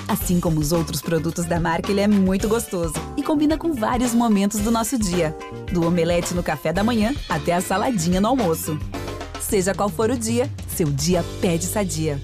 Assim 0.06 0.38
como 0.40 0.60
os 0.60 0.72
outros 0.72 1.00
produtos 1.00 1.44
da 1.44 1.58
marca, 1.58 1.90
ele 1.90 2.00
é 2.00 2.08
muito 2.08 2.48
gostoso 2.48 2.94
e 3.16 3.22
combina 3.22 3.56
com 3.56 3.72
vários 3.72 4.14
momentos 4.14 4.60
do 4.60 4.70
nosso 4.70 4.98
dia, 4.98 5.36
do 5.72 5.86
omelete 5.86 6.34
no 6.34 6.42
café 6.42 6.72
da 6.72 6.84
manhã 6.84 7.14
até 7.28 7.52
a 7.52 7.60
saladinha 7.60 8.20
no 8.20 8.28
almoço. 8.28 8.78
Seja 9.40 9.74
qual 9.74 9.88
for 9.88 10.10
o 10.10 10.18
dia, 10.18 10.50
seu 10.68 10.86
dia 10.86 11.24
pede 11.40 11.64
Sadia. 11.64 12.20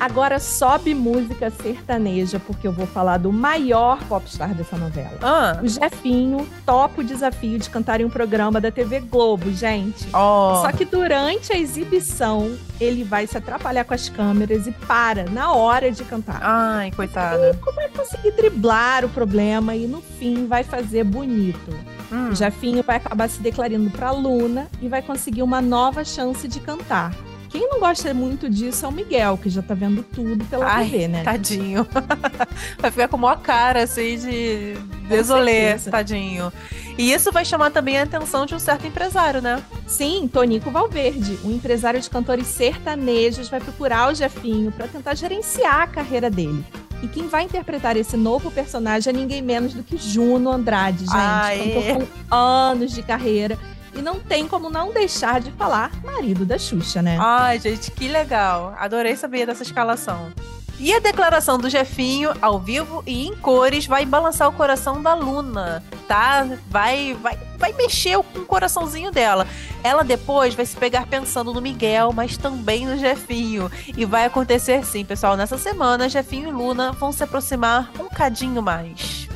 Agora 0.00 0.38
sobe 0.38 0.94
música 0.94 1.50
sertaneja, 1.50 2.38
porque 2.38 2.66
eu 2.66 2.72
vou 2.72 2.86
falar 2.86 3.18
do 3.18 3.32
maior 3.32 3.98
popstar 4.04 4.54
dessa 4.54 4.76
novela. 4.76 5.18
Ah, 5.22 5.58
O 5.62 5.68
Jefinho 5.68 6.46
topa 6.64 7.00
o 7.00 7.04
desafio 7.04 7.58
de 7.58 7.68
cantar 7.68 8.00
em 8.00 8.04
um 8.04 8.10
programa 8.10 8.60
da 8.60 8.70
TV 8.70 9.00
Globo, 9.00 9.50
gente. 9.52 10.06
ó. 10.12 10.62
Só 10.62 10.72
que 10.72 10.84
durante 10.84 11.52
a 11.52 11.58
exibição, 11.58 12.56
ele 12.80 13.02
vai 13.04 13.26
se 13.26 13.36
atrapalhar 13.36 13.84
com 13.84 13.94
as 13.94 14.08
câmeras 14.08 14.66
e 14.66 14.72
para 14.72 15.24
na 15.30 15.52
hora 15.52 15.90
de 15.90 16.04
cantar. 16.04 16.38
Ai, 16.42 16.90
coitada. 16.92 17.58
Como 17.62 17.80
é 17.80 17.88
que 17.88 17.98
conseguir 17.98 18.30
driblar 18.32 19.04
o 19.04 19.08
problema 19.08 19.74
e 19.74 19.86
no 19.86 20.00
fim 20.00 20.46
vai 20.46 20.62
fazer 20.62 21.04
bonito? 21.04 21.70
Hum. 22.12 22.30
O 22.30 22.34
Jefinho 22.34 22.82
vai 22.82 22.96
acabar 22.96 23.28
se 23.28 23.40
declarando 23.40 23.90
pra 23.90 24.10
Luna 24.12 24.68
e 24.80 24.88
vai 24.88 25.02
conseguir 25.02 25.42
uma 25.42 25.60
nova 25.60 26.04
chance 26.04 26.46
de 26.48 26.60
cantar. 26.60 27.12
Quem 27.48 27.68
não 27.68 27.80
gosta 27.80 28.12
muito 28.12 28.48
disso 28.48 28.84
é 28.84 28.88
o 28.88 28.92
Miguel, 28.92 29.38
que 29.38 29.48
já 29.48 29.62
tá 29.62 29.74
vendo 29.74 30.02
tudo 30.02 30.44
pela 30.44 30.66
Ai, 30.66 30.88
TV, 30.88 31.08
né? 31.08 31.22
Tadinho. 31.22 31.86
Vai 32.78 32.90
ficar 32.90 33.08
com 33.08 33.16
uma 33.16 33.36
cara 33.36 33.84
assim 33.84 34.18
de 34.18 34.74
desolê, 35.08 35.78
tadinho. 35.78 36.52
E 36.98 37.12
isso 37.12 37.32
vai 37.32 37.44
chamar 37.44 37.70
também 37.70 37.96
a 37.96 38.02
atenção 38.02 38.44
de 38.44 38.54
um 38.54 38.58
certo 38.58 38.86
empresário, 38.86 39.40
né? 39.40 39.62
Sim, 39.86 40.28
Tonico 40.30 40.70
Valverde, 40.70 41.38
um 41.44 41.52
empresário 41.52 42.00
de 42.00 42.10
cantores 42.10 42.48
sertanejos, 42.48 43.48
vai 43.48 43.60
procurar 43.60 44.10
o 44.10 44.14
Jefinho 44.14 44.72
para 44.72 44.88
tentar 44.88 45.14
gerenciar 45.14 45.82
a 45.82 45.86
carreira 45.86 46.28
dele. 46.28 46.64
E 47.02 47.06
quem 47.06 47.28
vai 47.28 47.44
interpretar 47.44 47.96
esse 47.96 48.16
novo 48.16 48.50
personagem 48.50 49.12
é 49.12 49.16
ninguém 49.16 49.40
menos 49.40 49.72
do 49.72 49.84
que 49.84 49.96
Juno 49.96 50.50
Andrade, 50.50 51.04
gente. 51.04 51.14
Aê. 51.14 51.74
Cantor 51.74 52.06
com 52.28 52.34
anos 52.34 52.92
de 52.92 53.02
carreira. 53.02 53.56
E 53.98 54.02
não 54.02 54.20
tem 54.20 54.46
como 54.46 54.70
não 54.70 54.92
deixar 54.92 55.40
de 55.40 55.50
falar 55.50 55.90
marido 56.04 56.46
da 56.46 56.56
Xuxa, 56.56 57.02
né? 57.02 57.18
Ai, 57.20 57.58
gente, 57.58 57.90
que 57.90 58.06
legal. 58.06 58.72
Adorei 58.78 59.16
saber 59.16 59.44
dessa 59.44 59.64
escalação. 59.64 60.32
E 60.78 60.94
a 60.94 61.00
declaração 61.00 61.58
do 61.58 61.68
Jefinho, 61.68 62.32
ao 62.40 62.60
vivo 62.60 63.02
e 63.04 63.26
em 63.26 63.34
cores, 63.34 63.88
vai 63.88 64.06
balançar 64.06 64.48
o 64.48 64.52
coração 64.52 65.02
da 65.02 65.12
Luna, 65.14 65.82
tá? 66.06 66.46
Vai, 66.68 67.14
vai, 67.20 67.36
vai 67.58 67.72
mexer 67.72 68.16
com 68.22 68.38
o 68.38 68.46
coraçãozinho 68.46 69.10
dela. 69.10 69.44
Ela 69.82 70.04
depois 70.04 70.54
vai 70.54 70.64
se 70.64 70.76
pegar 70.76 71.08
pensando 71.08 71.52
no 71.52 71.60
Miguel, 71.60 72.12
mas 72.12 72.36
também 72.36 72.86
no 72.86 72.96
Jefinho. 72.96 73.68
E 73.96 74.04
vai 74.04 74.26
acontecer 74.26 74.86
sim, 74.86 75.04
pessoal. 75.04 75.36
Nessa 75.36 75.58
semana, 75.58 76.08
Jefinho 76.08 76.48
e 76.48 76.52
Luna 76.52 76.92
vão 76.92 77.10
se 77.10 77.24
aproximar 77.24 77.90
um 77.98 78.08
cadinho 78.08 78.62
mais. 78.62 79.28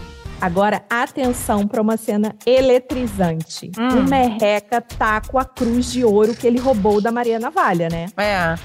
Agora, 0.43 0.83
atenção 0.91 1.69
para 1.69 1.81
uma 1.81 1.97
cena 1.97 2.35
eletrizante. 2.45 3.71
Hum. 3.79 4.01
O 4.01 4.03
Merreca 4.03 4.81
tá 4.81 5.21
com 5.21 5.39
a 5.39 5.45
cruz 5.45 5.93
de 5.93 6.05
ouro 6.05 6.35
que 6.35 6.45
ele 6.45 6.59
roubou 6.59 7.01
da 7.01 7.13
Maria 7.13 7.39
Navalha, 7.39 7.89
né? 7.89 8.07
É. 8.17 8.57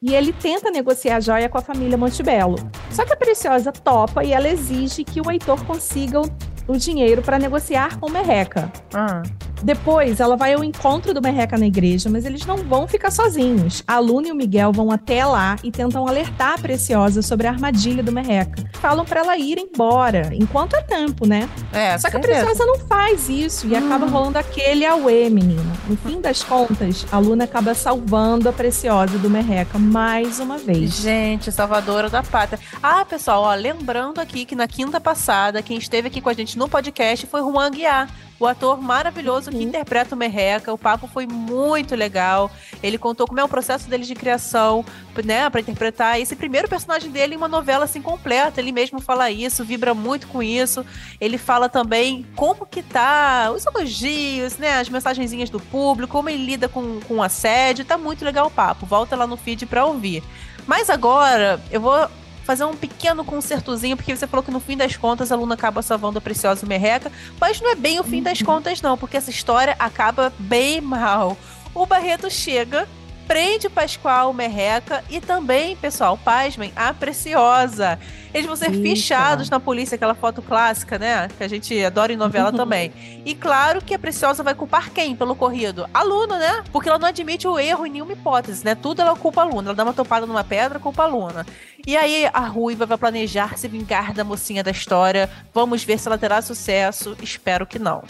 E 0.00 0.14
ele 0.14 0.32
tenta 0.32 0.70
negociar 0.70 1.16
a 1.16 1.20
joia 1.20 1.48
com 1.48 1.58
a 1.58 1.60
família 1.60 1.98
Montebello. 1.98 2.54
Só 2.92 3.04
que 3.04 3.12
a 3.12 3.16
Preciosa 3.16 3.72
topa 3.72 4.22
e 4.22 4.32
ela 4.32 4.48
exige 4.48 5.02
que 5.02 5.20
o 5.20 5.28
Heitor 5.28 5.64
consiga 5.64 6.20
o, 6.20 6.26
o 6.68 6.76
dinheiro 6.76 7.20
para 7.22 7.40
negociar 7.40 7.98
com 7.98 8.06
o 8.06 8.12
Merreca. 8.12 8.70
Ah. 8.94 9.24
Depois, 9.62 10.20
ela 10.20 10.36
vai 10.36 10.54
ao 10.54 10.62
encontro 10.62 11.12
do 11.14 11.22
Merreca 11.22 11.56
na 11.58 11.66
igreja, 11.66 12.08
mas 12.10 12.24
eles 12.24 12.44
não 12.46 12.56
vão 12.58 12.86
ficar 12.86 13.10
sozinhos. 13.10 13.82
A 13.86 13.98
Luna 13.98 14.28
e 14.28 14.32
o 14.32 14.34
Miguel 14.34 14.72
vão 14.72 14.90
até 14.90 15.24
lá 15.24 15.56
e 15.62 15.70
tentam 15.70 16.06
alertar 16.06 16.54
a 16.54 16.58
Preciosa 16.58 17.22
sobre 17.22 17.46
a 17.46 17.50
armadilha 17.50 18.02
do 18.02 18.12
Merreca. 18.12 18.64
Falam 18.74 19.04
para 19.04 19.20
ela 19.20 19.36
ir 19.36 19.58
embora, 19.58 20.30
enquanto 20.32 20.74
é 20.74 20.82
tempo, 20.82 21.26
né? 21.26 21.48
É, 21.72 21.96
Só 21.98 22.10
que 22.10 22.16
a. 22.16 22.20
Preciosa 22.20 22.64
não 22.66 22.78
faz 22.80 23.28
isso 23.28 23.66
e 23.66 23.76
acaba 23.76 24.06
rolando 24.06 24.38
aquele 24.38 24.84
auê, 24.84 25.28
menina. 25.30 25.72
No 25.88 25.96
fim 25.96 26.20
das 26.20 26.42
contas, 26.42 27.06
a 27.10 27.18
Luna 27.18 27.44
acaba 27.44 27.74
salvando 27.74 28.48
a 28.48 28.52
Preciosa 28.52 29.18
do 29.18 29.30
Merreca 29.30 29.78
mais 29.78 30.40
uma 30.40 30.58
vez. 30.58 30.96
Gente, 30.96 31.50
salvadora 31.52 32.08
da 32.08 32.22
pátria. 32.22 32.58
Ah, 32.82 33.04
pessoal, 33.04 33.42
ó, 33.42 33.54
lembrando 33.54 34.20
aqui 34.20 34.44
que 34.44 34.54
na 34.54 34.68
quinta 34.68 35.00
passada, 35.00 35.62
quem 35.62 35.78
esteve 35.78 36.08
aqui 36.08 36.20
com 36.20 36.28
a 36.28 36.34
gente 36.34 36.58
no 36.58 36.68
podcast 36.68 37.26
foi 37.26 37.40
Juan 37.40 37.70
Guiar, 37.70 38.08
o 38.38 38.46
ator 38.46 38.80
maravilhoso 38.80 39.50
que 39.50 39.62
interpreta 39.62 40.14
o 40.14 40.18
Merreca. 40.18 40.72
O 40.72 40.78
papo 40.78 41.06
foi 41.06 41.26
muito 41.26 41.94
legal. 41.94 42.50
Ele 42.82 42.98
contou 42.98 43.26
como 43.26 43.40
é 43.40 43.44
o 43.44 43.48
processo 43.48 43.88
dele 43.88 44.04
de 44.04 44.14
criação, 44.14 44.84
né, 45.24 45.48
para 45.48 45.60
interpretar 45.60 46.20
esse 46.20 46.36
primeiro 46.36 46.68
personagem 46.68 47.10
dele 47.10 47.34
em 47.34 47.36
uma 47.36 47.48
novela 47.48 47.84
assim 47.84 48.02
completa. 48.02 48.60
Ele 48.60 48.72
mesmo 48.72 49.00
fala 49.00 49.30
isso, 49.30 49.64
vibra 49.64 49.94
muito 49.94 50.26
com 50.26 50.42
isso. 50.42 50.84
Ele 51.20 51.38
fala 51.38 51.68
também 51.68 52.26
como 52.36 52.66
que 52.66 52.82
tá 52.82 53.50
os 53.54 53.64
elogios, 53.64 54.58
né, 54.58 54.78
as 54.78 54.88
mensagenzinhas 54.88 55.48
do 55.48 55.58
público, 55.58 56.12
como 56.12 56.28
ele 56.28 56.44
lida 56.44 56.68
com, 56.68 57.00
com 57.00 57.22
assédio. 57.22 57.84
Tá 57.84 57.96
muito 57.96 58.24
legal 58.24 58.46
o 58.46 58.50
papo. 58.50 58.84
Volta 58.84 59.16
lá 59.16 59.26
no 59.26 59.36
feed 59.36 59.66
para 59.66 59.84
ouvir. 59.86 60.22
Mas 60.66 60.90
agora 60.90 61.60
eu 61.70 61.80
vou 61.80 62.08
fazer 62.46 62.64
um 62.64 62.76
pequeno 62.76 63.24
concertozinho, 63.24 63.96
porque 63.96 64.14
você 64.16 64.26
falou 64.26 64.42
que 64.42 64.52
no 64.52 64.60
fim 64.60 64.76
das 64.76 64.96
contas 64.96 65.32
a 65.32 65.36
Luna 65.36 65.54
acaba 65.54 65.82
salvando 65.82 66.18
a 66.18 66.20
Preciosa 66.20 66.64
Merreca, 66.64 67.10
mas 67.40 67.60
não 67.60 67.72
é 67.72 67.74
bem 67.74 67.98
o 67.98 68.04
fim 68.04 68.22
das 68.22 68.40
contas 68.40 68.80
não, 68.80 68.96
porque 68.96 69.16
essa 69.16 69.30
história 69.30 69.74
acaba 69.80 70.32
bem 70.38 70.80
mal. 70.80 71.36
O 71.74 71.84
Barreto 71.84 72.30
chega, 72.30 72.88
prende 73.26 73.68
Pascoal 73.68 74.32
Merreca 74.32 75.04
e 75.10 75.20
também, 75.20 75.76
pessoal, 75.76 76.16
pasmem, 76.16 76.72
a 76.76 76.94
Preciosa. 76.94 77.98
Eles 78.32 78.46
vão 78.46 78.54
ser 78.54 78.70
Eita. 78.70 78.82
fichados 78.82 79.50
na 79.50 79.58
polícia, 79.58 79.96
aquela 79.96 80.14
foto 80.14 80.42
clássica, 80.42 80.98
né? 80.98 81.28
Que 81.36 81.42
a 81.42 81.48
gente 81.48 81.84
adora 81.84 82.12
em 82.12 82.16
novela 82.16 82.52
também. 82.54 82.92
E 83.24 83.34
claro 83.34 83.82
que 83.82 83.94
a 83.94 83.98
Preciosa 83.98 84.42
vai 84.42 84.54
culpar 84.54 84.90
quem 84.90 85.16
pelo 85.16 85.32
ocorrido? 85.32 85.88
A 85.92 86.02
Luna, 86.02 86.38
né? 86.38 86.64
Porque 86.70 86.88
ela 86.88 86.98
não 86.98 87.08
admite 87.08 87.48
o 87.48 87.58
erro 87.58 87.86
em 87.86 87.90
nenhuma 87.90 88.12
hipótese, 88.12 88.64
né? 88.64 88.74
Tudo 88.74 89.00
ela 89.00 89.16
culpa 89.16 89.40
a 89.40 89.44
Luna. 89.44 89.68
Ela 89.68 89.74
dá 89.74 89.84
uma 89.84 89.94
topada 89.94 90.26
numa 90.26 90.44
pedra, 90.44 90.78
culpa 90.78 91.04
a 91.04 91.06
Luna. 91.06 91.46
E 91.86 91.96
aí 91.96 92.28
a 92.32 92.40
Ruiva 92.40 92.84
vai 92.84 92.98
planejar 92.98 93.56
se 93.56 93.68
vingar 93.68 94.12
da 94.12 94.22
mocinha 94.24 94.62
da 94.62 94.70
história. 94.70 95.30
Vamos 95.54 95.82
ver 95.82 95.98
se 95.98 96.06
ela 96.06 96.18
terá 96.18 96.42
sucesso. 96.42 97.16
Espero 97.22 97.66
que 97.66 97.78
não. 97.78 98.02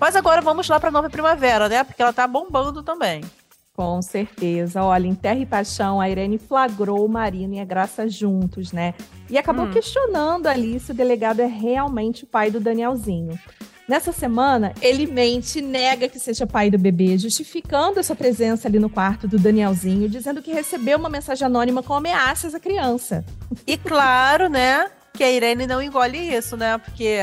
Mas 0.00 0.16
agora 0.16 0.40
vamos 0.40 0.68
lá 0.68 0.80
pra 0.80 0.90
Nova 0.90 1.08
Primavera, 1.08 1.68
né? 1.68 1.84
Porque 1.84 2.02
ela 2.02 2.12
tá 2.12 2.26
bombando 2.26 2.82
também. 2.82 3.22
Com 3.74 4.02
certeza. 4.02 4.82
Olha, 4.82 5.06
em 5.06 5.14
Terra 5.14 5.38
e 5.40 5.46
Paixão, 5.46 6.00
a 6.00 6.08
Irene 6.08 6.36
flagrou 6.38 7.04
o 7.04 7.08
Marino 7.08 7.54
e 7.54 7.60
a 7.60 7.64
Graça 7.64 8.06
juntos, 8.08 8.70
né? 8.70 8.92
E 9.30 9.38
acabou 9.38 9.64
Hum. 9.64 9.70
questionando 9.70 10.46
ali 10.46 10.78
se 10.78 10.90
o 10.90 10.94
delegado 10.94 11.40
é 11.40 11.46
realmente 11.46 12.24
o 12.24 12.26
pai 12.26 12.50
do 12.50 12.60
Danielzinho. 12.60 13.38
Nessa 13.88 14.12
semana, 14.12 14.72
ele 14.80 15.06
mente 15.06 15.58
e 15.58 15.62
nega 15.62 16.08
que 16.08 16.18
seja 16.18 16.46
pai 16.46 16.70
do 16.70 16.78
bebê, 16.78 17.16
justificando 17.18 17.98
a 17.98 18.02
sua 18.02 18.14
presença 18.14 18.68
ali 18.68 18.78
no 18.78 18.88
quarto 18.88 19.26
do 19.26 19.38
Danielzinho, 19.38 20.08
dizendo 20.08 20.40
que 20.42 20.52
recebeu 20.52 20.98
uma 20.98 21.08
mensagem 21.08 21.46
anônima 21.46 21.82
com 21.82 21.94
ameaças 21.94 22.54
à 22.54 22.60
criança. 22.60 23.24
E 23.66 23.76
claro, 23.76 24.48
né? 24.48 24.88
Que 25.14 25.24
a 25.24 25.30
Irene 25.30 25.66
não 25.66 25.82
engole 25.82 26.16
isso, 26.18 26.56
né? 26.56 26.78
Porque 26.78 27.16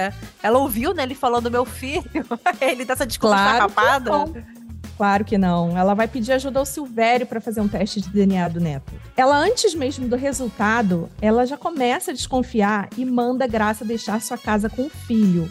ela 0.44 0.60
ouviu, 0.60 0.94
né, 0.94 1.04
ele 1.04 1.16
falando 1.16 1.50
meu 1.50 1.64
filho. 1.66 2.04
ele 2.62 2.86
dessa 2.86 3.06
desculpa 3.06 3.36
Claro 3.36 3.66
que 3.66 3.72
esfarrapada. 3.72 4.59
Claro 5.00 5.24
que 5.24 5.38
não. 5.38 5.78
Ela 5.78 5.94
vai 5.94 6.10
pedir 6.10 6.34
ajuda 6.34 6.60
ao 6.60 6.66
Silvério 6.66 7.26
para 7.26 7.40
fazer 7.40 7.62
um 7.62 7.70
teste 7.70 8.02
de 8.02 8.10
DNA 8.10 8.50
do 8.50 8.60
neto. 8.60 8.92
Ela, 9.16 9.38
antes 9.38 9.74
mesmo 9.74 10.10
do 10.10 10.18
resultado, 10.18 11.10
ela 11.22 11.46
já 11.46 11.56
começa 11.56 12.12
a 12.12 12.14
desconfiar 12.14 12.90
e 12.98 13.06
manda 13.06 13.46
a 13.46 13.48
Graça 13.48 13.86
deixar 13.86 14.22
sua 14.22 14.38
casa 14.38 14.70
com 14.70 14.88
o 14.88 14.90
filho. 14.90 15.50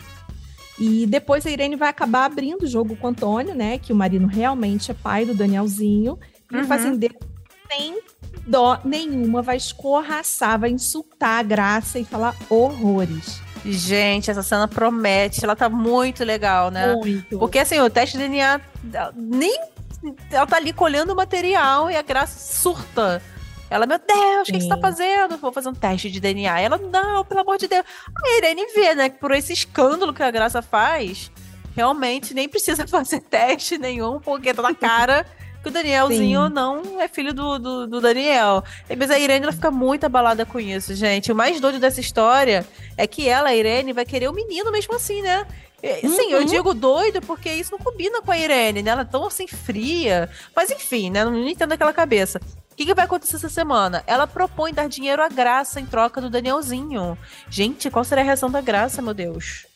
E 0.79 1.07
depois 1.07 1.47
a 1.47 1.51
Irene 1.51 1.77
vai 1.77 1.89
acabar 1.89 2.27
abrindo 2.27 2.65
o 2.65 2.67
jogo 2.67 2.95
com 2.95 3.07
o 3.07 3.11
Antônio, 3.11 3.55
né? 3.55 3.79
Que 3.79 3.91
o 3.91 3.97
Marino 3.97 4.27
realmente 4.29 4.91
é 4.91 4.95
pai 4.95 5.25
do 5.25 5.33
Danielzinho. 5.33 6.19
E 6.53 6.57
Uhum. 6.57 6.63
o 6.63 6.67
fazendeiro, 6.67 7.15
sem 7.73 7.99
dó 8.47 8.79
nenhuma, 8.85 9.41
vai 9.41 9.57
escorraçar, 9.57 10.61
vai 10.61 10.69
insultar 10.71 11.41
a 11.41 11.43
Graça 11.43 11.99
e 11.99 12.05
falar 12.05 12.37
horrores. 12.51 13.41
Gente, 13.65 14.31
essa 14.31 14.43
cena 14.43 14.67
promete. 14.69 15.45
Ela 15.45 15.57
tá 15.57 15.69
muito 15.69 16.25
legal, 16.25 16.71
né? 16.71 16.95
Muito. 16.95 17.39
Porque 17.39 17.59
assim, 17.59 17.81
o 17.81 17.91
teste 17.91 18.17
de 18.17 18.25
DNA 18.25 18.61
nem. 19.15 19.59
Ela 20.31 20.47
tá 20.47 20.57
ali 20.57 20.73
colhendo 20.73 21.13
o 21.13 21.17
material 21.17 21.91
e 21.91 21.97
a 21.97 22.03
Graça 22.03 22.39
surta. 22.39 23.21
Ela, 23.71 23.85
meu 23.85 23.99
Deus, 23.99 24.49
o 24.49 24.53
que 24.53 24.53
que 24.53 24.61
você 24.63 24.69
tá 24.69 24.79
fazendo? 24.79 25.37
Vou 25.37 25.53
fazer 25.53 25.69
um 25.69 25.75
teste 25.75 26.11
de 26.11 26.21
DNA. 26.21 26.61
Ela, 26.61 26.79
não, 26.79 27.25
pelo 27.25 27.41
amor 27.41 27.59
de 27.59 27.69
Deus. 27.69 27.85
A 28.17 28.39
Irene 28.39 28.67
vê, 28.75 28.95
né, 28.95 29.09
que 29.11 29.19
por 29.19 29.31
esse 29.33 29.53
escândalo 29.53 30.15
que 30.15 30.23
a 30.23 30.31
Graça 30.31 30.63
faz, 30.63 31.31
realmente 31.77 32.33
nem 32.33 32.49
precisa 32.49 32.87
fazer 32.89 33.21
teste 33.21 33.77
nenhum, 33.77 34.21
porque 34.21 34.55
tá 34.55 34.63
na 34.63 34.75
cara 34.75 35.27
que 35.63 35.69
o 35.69 35.73
Danielzinho 35.73 36.47
Sim. 36.47 36.53
não 36.53 37.01
é 37.01 37.09
filho 37.09 37.35
do, 37.35 37.59
do, 37.59 37.87
do 37.87 38.01
Daniel. 38.01 38.63
Mas 38.97 39.11
a 39.11 39.19
Irene, 39.19 39.45
ela 39.45 39.53
fica 39.53 39.71
muito 39.71 40.05
abalada 40.05 40.47
com 40.47 40.59
isso, 40.61 40.95
gente. 40.95 41.33
O 41.33 41.35
mais 41.35 41.61
doido 41.61 41.79
dessa 41.79 42.01
história 42.01 42.65
é 42.97 43.07
que 43.07 43.29
ela, 43.29 43.49
a 43.51 43.55
Irene, 43.55 43.93
vai 43.93 44.05
querer 44.05 44.29
o 44.29 44.33
menino 44.33 44.71
mesmo 44.71 44.95
assim, 44.95 45.21
né? 45.23 45.47
É, 45.83 46.01
Sim, 46.01 46.33
eu 46.33 46.41
Uhum. 46.41 46.45
digo 46.45 46.75
doido 46.75 47.21
porque 47.23 47.49
isso 47.53 47.71
não 47.71 47.79
combina 47.79 48.21
com 48.21 48.33
a 48.33 48.39
Irene, 48.39 48.83
né? 48.83 48.91
Ela 48.91 49.03
é 49.03 49.05
tão 49.05 49.25
assim 49.27 49.47
fria. 49.47 50.29
Mas 50.55 50.71
enfim, 50.71 51.09
né? 51.11 51.25
Não 51.25 51.47
entendo 51.49 51.73
aquela 51.73 51.93
cabeça. 51.93 52.41
O 52.73 52.75
que, 52.79 52.85
que 52.87 52.95
vai 52.95 53.05
acontecer 53.05 53.37
essa 53.37 53.49
semana? 53.49 54.03
Ela 54.07 54.27
propõe 54.27 54.73
dar 54.73 54.89
dinheiro 54.89 55.23
à 55.23 55.29
Graça 55.29 55.81
em 55.81 55.87
troca 55.87 56.21
do 56.21 56.31
Danielzinho. 56.31 57.17
Gente, 57.51 57.91
qual 57.91 58.05
será 58.05 58.21
a 58.23 58.25
reação 58.25 58.51
da 58.51 58.61
Graça, 58.61 59.01
meu 59.03 59.15
Deus? 59.15 59.68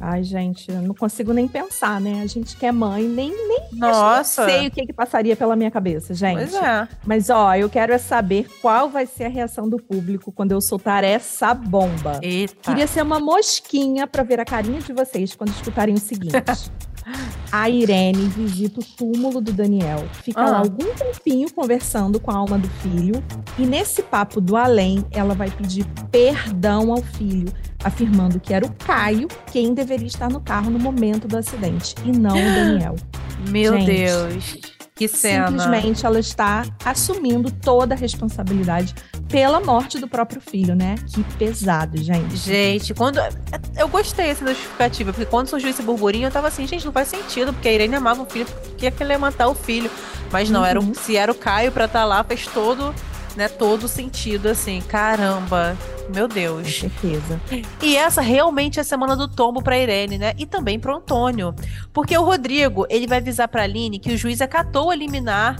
Ai, 0.00 0.22
gente, 0.22 0.70
eu 0.70 0.80
não 0.80 0.94
consigo 0.94 1.32
nem 1.32 1.46
pensar, 1.46 2.00
né? 2.00 2.22
A 2.22 2.26
gente 2.26 2.56
que 2.56 2.64
é 2.64 2.72
mãe, 2.72 3.06
nem, 3.06 3.30
nem 3.30 3.60
Nossa! 3.72 4.46
sei 4.46 4.66
o 4.66 4.70
que, 4.70 4.86
que 4.86 4.92
passaria 4.94 5.36
pela 5.36 5.54
minha 5.54 5.70
cabeça, 5.70 6.14
gente. 6.14 6.50
Pois 6.50 6.54
é. 6.54 6.88
Mas, 7.04 7.28
ó, 7.28 7.54
eu 7.54 7.68
quero 7.68 7.92
é 7.92 7.98
saber 7.98 8.48
qual 8.62 8.88
vai 8.88 9.04
ser 9.04 9.24
a 9.24 9.28
reação 9.28 9.68
do 9.68 9.76
público 9.76 10.32
quando 10.32 10.52
eu 10.52 10.60
soltar 10.60 11.04
essa 11.04 11.52
bomba. 11.52 12.18
Eita. 12.22 12.54
Queria 12.62 12.86
ser 12.86 13.02
uma 13.02 13.20
mosquinha 13.20 14.06
pra 14.06 14.22
ver 14.22 14.40
a 14.40 14.44
carinha 14.44 14.80
de 14.80 14.92
vocês 14.92 15.34
quando 15.34 15.50
escutarem 15.50 15.94
o 15.94 16.00
seguinte. 16.00 16.32
A 17.52 17.68
Irene 17.68 18.28
visita 18.28 18.80
o 18.80 18.84
túmulo 18.84 19.40
do 19.40 19.52
Daniel, 19.52 20.06
fica 20.22 20.40
Ah. 20.40 20.50
lá 20.50 20.58
algum 20.58 20.94
tempinho 20.94 21.52
conversando 21.52 22.20
com 22.20 22.30
a 22.30 22.36
alma 22.36 22.58
do 22.58 22.68
filho, 22.68 23.22
e 23.58 23.66
nesse 23.66 24.02
papo 24.02 24.40
do 24.40 24.56
além, 24.56 25.04
ela 25.10 25.34
vai 25.34 25.50
pedir 25.50 25.84
perdão 26.10 26.92
ao 26.92 27.02
filho, 27.02 27.52
afirmando 27.82 28.38
que 28.38 28.54
era 28.54 28.64
o 28.64 28.72
Caio 28.74 29.26
quem 29.52 29.74
deveria 29.74 30.06
estar 30.06 30.30
no 30.30 30.40
carro 30.40 30.70
no 30.70 30.78
momento 30.78 31.26
do 31.26 31.36
acidente, 31.36 31.94
e 32.04 32.12
não 32.12 32.36
o 32.36 32.54
Daniel. 32.54 32.96
Meu 33.48 33.72
Gente, 33.74 33.86
Deus. 33.86 34.79
Que 35.00 35.08
cena. 35.08 35.48
Simplesmente 35.48 36.04
ela 36.04 36.18
está 36.20 36.62
assumindo 36.84 37.50
toda 37.50 37.94
a 37.94 37.96
responsabilidade 37.96 38.94
pela 39.30 39.58
morte 39.58 39.98
do 39.98 40.06
próprio 40.06 40.42
filho, 40.42 40.74
né? 40.74 40.96
Que 41.08 41.24
pesado, 41.38 41.96
gente. 42.02 42.36
Gente, 42.36 42.92
quando. 42.92 43.18
Eu 43.78 43.88
gostei 43.88 44.26
dessa 44.26 44.46
justificativa, 44.46 45.10
porque 45.10 45.24
quando 45.24 45.48
surgiu 45.48 45.70
esse 45.70 45.82
burburinho, 45.82 46.26
eu 46.26 46.30
tava 46.30 46.48
assim, 46.48 46.66
gente, 46.66 46.84
não 46.84 46.92
faz 46.92 47.08
sentido, 47.08 47.50
porque 47.50 47.66
a 47.68 47.72
Irene 47.72 47.94
amava 47.94 48.20
o 48.20 48.26
filho, 48.26 48.44
porque 48.44 48.92
ia 49.08 49.18
matar 49.18 49.48
o 49.48 49.54
filho. 49.54 49.90
Mas 50.30 50.50
não, 50.50 50.62
era 50.66 50.78
Uhum. 50.78 50.92
se 50.92 51.16
era 51.16 51.32
o 51.32 51.34
Caio 51.34 51.72
pra 51.72 51.86
estar 51.86 52.04
lá, 52.04 52.22
fez 52.22 52.46
todo, 52.46 52.94
né, 53.36 53.48
todo 53.48 53.88
sentido, 53.88 54.48
assim. 54.50 54.82
Caramba, 54.86 55.78
meu 56.10 56.28
Com 56.28 56.34
Deus. 56.34 56.80
certeza. 56.80 57.40
E 57.82 57.96
essa 57.96 58.20
realmente 58.20 58.78
é 58.78 58.82
a 58.82 58.84
semana 58.84 59.16
do 59.16 59.28
tombo 59.28 59.62
pra 59.62 59.78
Irene, 59.78 60.18
né? 60.18 60.34
E 60.38 60.46
também 60.46 60.78
pro 60.78 60.96
Antônio. 60.96 61.54
Porque 61.92 62.16
o 62.16 62.24
Rodrigo, 62.24 62.86
ele 62.88 63.06
vai 63.06 63.18
avisar 63.18 63.48
pra 63.48 63.62
Aline 63.62 63.98
que 63.98 64.12
o 64.12 64.16
juiz 64.16 64.40
acatou 64.40 64.90
a 64.90 64.94
liminar 64.94 65.56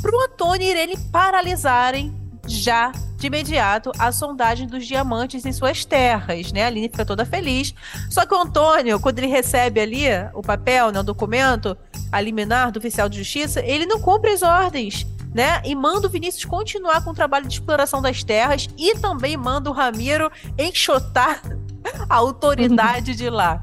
pro 0.00 0.20
Antônio 0.24 0.66
e 0.66 0.70
Irene 0.70 0.96
paralisarem 1.10 2.14
já 2.46 2.92
de 3.16 3.26
imediato 3.26 3.90
a 3.98 4.12
sondagem 4.12 4.66
dos 4.68 4.86
diamantes 4.86 5.44
em 5.46 5.52
suas 5.52 5.84
terras, 5.84 6.52
né? 6.52 6.64
A 6.64 6.66
Aline 6.66 6.88
fica 6.88 7.04
toda 7.04 7.24
feliz. 7.24 7.74
Só 8.10 8.26
que 8.26 8.34
o 8.34 8.38
Antônio, 8.38 9.00
quando 9.00 9.18
ele 9.18 9.26
recebe 9.26 9.80
ali 9.80 10.04
o 10.34 10.42
papel, 10.42 10.92
né, 10.92 11.00
o 11.00 11.02
documento, 11.02 11.76
a 12.12 12.20
liminar 12.20 12.70
do 12.70 12.78
oficial 12.78 13.08
de 13.08 13.18
justiça, 13.18 13.60
ele 13.64 13.86
não 13.86 14.00
cumpre 14.00 14.30
as 14.30 14.42
ordens. 14.42 15.06
Né? 15.36 15.60
E 15.66 15.74
manda 15.74 16.06
o 16.06 16.10
Vinícius 16.10 16.46
continuar 16.46 17.04
com 17.04 17.10
o 17.10 17.14
trabalho 17.14 17.46
de 17.46 17.52
exploração 17.52 18.00
das 18.00 18.24
terras 18.24 18.70
e 18.78 18.94
também 18.94 19.36
manda 19.36 19.68
o 19.68 19.72
Ramiro 19.74 20.32
enxotar 20.58 21.42
a 22.08 22.14
autoridade 22.16 23.14
de 23.14 23.28
lá. 23.28 23.60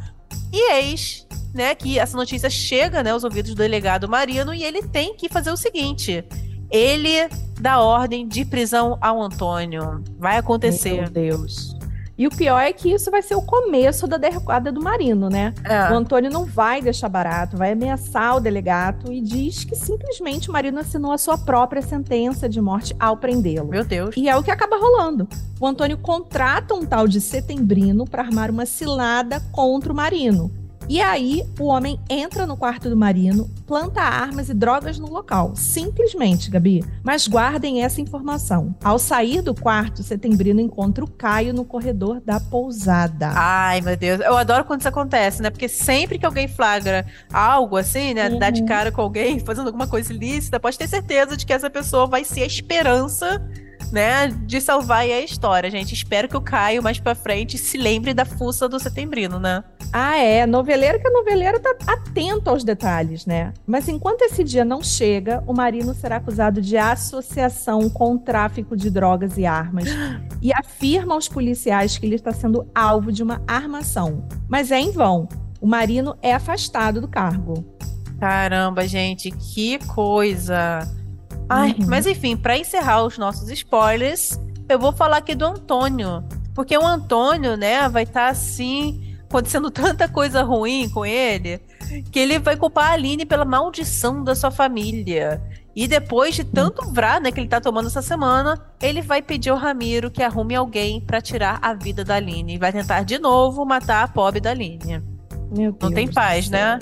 E 0.52 0.72
eis, 0.74 1.28
né, 1.52 1.74
que 1.74 1.98
essa 1.98 2.16
notícia 2.16 2.48
chega, 2.48 3.02
né, 3.02 3.10
aos 3.10 3.24
ouvidos 3.24 3.56
do 3.56 3.58
delegado 3.58 4.08
Marino 4.08 4.54
e 4.54 4.64
ele 4.64 4.84
tem 4.84 5.16
que 5.16 5.28
fazer 5.28 5.50
o 5.50 5.58
seguinte: 5.58 6.24
ele 6.70 7.28
dá 7.60 7.80
ordem 7.80 8.28
de 8.28 8.46
prisão 8.46 8.96
ao 9.02 9.20
Antônio. 9.20 10.04
Vai 10.20 10.38
acontecer. 10.38 11.02
Meu 11.02 11.10
Deus. 11.10 11.76
E 12.18 12.28
o 12.28 12.30
pior 12.30 12.60
é 12.60 12.72
que 12.72 12.92
isso 12.92 13.10
vai 13.10 13.22
ser 13.22 13.36
o 13.36 13.42
começo 13.42 14.06
da 14.06 14.18
derrocada 14.18 14.72
do 14.72 14.82
Marino, 14.82 15.30
né? 15.30 15.54
É. 15.64 15.92
O 15.92 15.96
Antônio 15.96 16.30
não 16.30 16.46
vai 16.46 16.82
deixar 16.82 17.10
barato, 17.10 17.58
vai 17.58 17.72
ameaçar 17.72 18.38
o 18.38 18.40
delegato 18.40 19.12
e 19.12 19.20
diz 19.20 19.64
que 19.64 19.76
simplesmente 19.76 20.50
o 20.50 20.54
Marino 20.54 20.80
assinou 20.80 21.12
a 21.12 21.18
sua 21.18 21.38
própria 21.38 21.82
sentença 21.82 22.48
de 22.48 22.62
morte 22.62 22.96
ao 23.00 23.18
prendê-lo. 23.18 23.70
Meu 23.70 23.84
Deus. 23.84 24.16
E 24.16 24.30
é 24.30 24.36
o 24.36 24.44
que 24.44 24.52
acaba 24.52 24.78
rolando. 24.78 25.28
O 25.60 25.66
Antônio 25.66 25.98
contrata 25.98 26.76
um 26.76 26.86
tal 26.86 27.08
de 27.08 27.20
Setembrino 27.20 28.06
para 28.06 28.22
armar 28.22 28.52
uma 28.52 28.66
cilada 28.66 29.40
contra 29.52 29.92
o 29.92 29.96
Marino. 29.96 30.63
E 30.90 31.02
aí, 31.02 31.44
o 31.60 31.66
homem 31.66 31.98
entra 32.10 32.46
no 32.46 32.58
quarto 32.58 32.90
do 32.90 32.96
Marino, 32.98 33.50
planta 33.66 34.02
armas 34.02 34.50
e 34.50 34.54
drogas 34.54 35.00
no 35.00 35.10
local. 35.10 35.56
Simplesmente, 35.56 36.52
Gabi. 36.52 36.84
Mas 37.02 37.28
guardem 37.28 37.82
essa 37.84 38.02
informação. 38.02 38.76
Ao 38.84 39.00
sair 39.00 39.42
do 39.42 39.56
quarto, 39.56 40.04
Setembrino 40.04 40.60
encontra 40.60 41.04
o 41.04 41.10
Caio 41.10 41.54
no 41.54 41.64
corredor 41.66 42.22
da 42.22 42.40
pousada. 42.40 43.32
Ai, 43.34 43.82
meu 43.82 43.96
Deus. 43.96 44.20
Eu 44.22 44.38
adoro 44.38 44.66
quando 44.66 44.82
isso 44.82 44.90
acontece, 44.90 45.42
né? 45.42 45.50
Porque 45.50 45.68
sempre 45.70 46.20
que 46.20 46.26
alguém 46.26 46.48
flagra 46.48 47.06
algo 47.32 47.78
assim, 47.78 48.14
né? 48.14 48.30
Dá 48.30 48.50
de 48.50 48.62
Uhum. 48.62 48.68
cara 48.68 48.92
com 48.92 49.02
alguém 49.02 49.40
fazendo 49.40 49.68
alguma 49.68 49.88
coisa 49.88 50.14
ilícita, 50.14 50.60
pode 50.60 50.78
ter 50.78 50.88
certeza 50.88 51.36
de 51.38 51.46
que 51.46 51.54
essa 51.54 51.70
pessoa 51.70 52.06
vai 52.08 52.24
ser 52.24 52.44
a 52.44 52.46
esperança, 52.46 53.42
né? 53.94 54.28
De 54.48 54.60
salvar 54.60 55.02
aí 55.02 55.14
a 55.14 55.22
história, 55.22 55.70
gente. 55.70 55.94
Espero 55.94 56.28
que 56.28 56.36
o 56.36 56.42
Caio, 56.42 56.82
mais 56.82 57.00
pra 57.00 57.14
frente, 57.14 57.60
se 57.60 57.78
lembre 57.78 58.12
da 58.12 58.26
fuça 58.26 58.68
do 58.68 58.80
setembrino, 58.80 59.40
né? 59.40 59.64
Ah, 59.94 60.18
é. 60.18 60.48
Noveleiro 60.48 61.00
que 61.00 61.08
a 61.08 61.12
noveleira 61.12 61.60
tá 61.60 61.76
atento 61.86 62.50
aos 62.50 62.64
detalhes, 62.64 63.28
né? 63.28 63.54
Mas 63.68 63.88
enquanto 63.88 64.24
esse 64.24 64.44
dia 64.44 64.66
não 64.66 64.82
chega, 64.82 65.44
o 65.46 65.54
Marino 65.54 65.94
será 65.94 66.16
acusado 66.16 66.60
de 66.60 66.76
associação 66.76 67.88
com 67.88 68.16
o 68.16 68.18
tráfico 68.20 68.76
de 68.76 68.90
drogas 68.90 69.38
e 69.38 69.46
armas 69.46 69.86
e 70.42 70.52
afirma 70.52 71.14
aos 71.14 71.30
policiais 71.30 71.96
que 71.96 72.08
ele 72.08 72.16
está 72.16 72.32
sendo 72.32 72.68
alvo 72.74 73.12
de 73.12 73.22
uma 73.22 73.44
armação. 73.48 74.28
Mas 74.50 74.72
é 74.72 74.80
em 74.80 74.92
vão. 74.92 75.30
O 75.62 75.68
Marino 75.68 76.18
é 76.20 76.34
afastado 76.34 77.00
do 77.00 77.08
cargo. 77.08 77.64
Caramba, 78.20 78.88
gente, 78.88 79.30
que 79.30 79.78
coisa. 79.86 80.80
Ai, 81.50 81.76
Uhum. 81.80 81.86
mas 81.88 82.06
enfim, 82.08 82.36
pra 82.36 82.58
encerrar 82.58 83.04
os 83.04 83.18
nossos 83.18 83.50
spoilers, 83.52 84.40
eu 84.68 84.80
vou 84.80 84.92
falar 84.92 85.18
aqui 85.18 85.36
do 85.36 85.46
Antônio. 85.46 86.24
Porque 86.56 86.78
o 86.78 86.86
Antônio, 86.86 87.58
né, 87.58 87.88
vai 87.90 88.04
estar 88.04 88.28
assim, 88.30 89.18
acontecendo 89.30 89.70
tanta 89.72 90.08
coisa 90.08 90.44
ruim 90.44 90.88
com 90.90 91.06
ele, 91.06 91.60
que 92.12 92.20
ele 92.20 92.40
vai 92.40 92.56
culpar 92.56 92.92
a 92.92 92.94
Aline 92.94 93.26
pela 93.26 93.46
maldição 93.46 94.24
da 94.24 94.36
sua 94.36 94.52
família. 94.52 95.42
E 95.76 95.88
depois 95.88 96.36
de 96.36 96.44
tanto 96.44 96.88
vrá, 96.92 97.20
né, 97.20 97.32
que 97.32 97.40
ele 97.40 97.48
tá 97.50 97.60
tomando 97.60 97.88
essa 97.88 98.02
semana, 98.04 98.62
ele 98.80 99.02
vai 99.02 99.24
pedir 99.24 99.50
ao 99.50 99.58
Ramiro 99.58 100.12
que 100.12 100.22
arrume 100.22 100.54
alguém 100.56 101.02
pra 101.02 101.20
tirar 101.20 101.58
a 101.64 101.74
vida 101.74 102.04
da 102.04 102.16
Aline. 102.16 102.54
E 102.56 102.58
vai 102.60 102.72
tentar 102.72 103.02
de 103.04 103.18
novo 103.18 103.66
matar 103.66 104.04
a 104.04 104.08
pobre 104.08 104.40
da 104.40 104.52
Aline. 104.52 105.02
Meu 105.52 105.72
Não 105.72 105.78
Deus 105.80 105.94
tem 105.94 106.08
paz, 106.12 106.48
né? 106.48 106.78